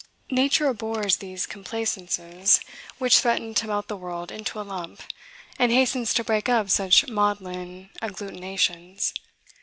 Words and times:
Nature 0.31 0.65
abhors 0.67 1.17
these 1.17 1.45
complaisances, 1.45 2.59
which 2.97 3.19
threaten 3.19 3.53
to 3.53 3.67
melt 3.67 3.87
the 3.87 3.95
world 3.95 4.31
into 4.31 4.59
a 4.59 4.63
lump, 4.65 5.03
and 5.59 5.71
hastens 5.71 6.11
to 6.11 6.23
break 6.23 6.49
up 6.49 6.71
such 6.71 7.07
maudlin 7.07 7.91
agglutinations. 8.01 9.13